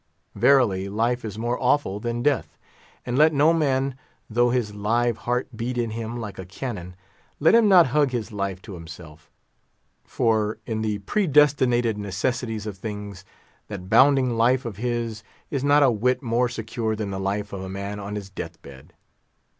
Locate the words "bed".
18.63-18.93